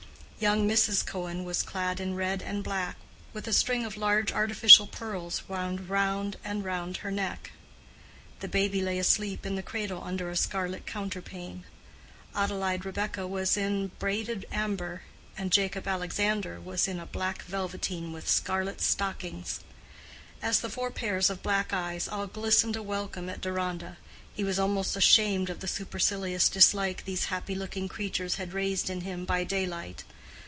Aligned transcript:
Young 0.41 0.67
Mrs. 0.67 1.05
Cohen 1.05 1.43
was 1.43 1.61
clad 1.61 1.99
in 1.99 2.15
red 2.15 2.41
and 2.41 2.63
black, 2.63 2.95
with 3.31 3.47
a 3.47 3.53
string 3.53 3.85
of 3.85 3.95
large 3.95 4.31
artificial 4.31 4.87
pearls 4.87 5.47
wound 5.47 5.87
round 5.87 6.37
and 6.43 6.65
round 6.65 6.97
her 7.05 7.11
neck: 7.11 7.51
the 8.39 8.47
baby 8.47 8.81
lay 8.81 8.97
asleep 8.97 9.45
in 9.45 9.53
the 9.55 9.61
cradle 9.61 10.03
under 10.03 10.31
a 10.31 10.35
scarlet 10.35 10.87
counterpane; 10.87 11.63
Adelaide 12.33 12.85
Rebekah 12.85 13.27
was 13.27 13.55
in 13.55 13.89
braided 13.99 14.47
amber, 14.51 15.03
and 15.37 15.51
Jacob 15.51 15.87
Alexander 15.87 16.59
was 16.59 16.87
in 16.87 17.05
black 17.11 17.43
velveteen 17.43 18.11
with 18.11 18.27
scarlet 18.27 18.81
stockings. 18.81 19.59
As 20.41 20.61
the 20.61 20.71
four 20.71 20.89
pairs 20.89 21.29
of 21.29 21.43
black 21.43 21.71
eyes 21.71 22.07
all 22.07 22.25
glistened 22.25 22.75
a 22.75 22.81
welcome 22.81 23.29
at 23.29 23.41
Deronda, 23.41 23.97
he 24.33 24.43
was 24.43 24.57
almost 24.57 24.95
ashamed 24.95 25.51
of 25.51 25.59
the 25.59 25.67
supercilious 25.67 26.49
dislike 26.49 27.05
these 27.05 27.25
happy 27.25 27.53
looking 27.53 27.87
creatures 27.87 28.37
had 28.37 28.53
raised 28.53 28.89
in 28.89 29.01
him 29.01 29.23
by 29.23 29.43
daylight. 29.43 30.03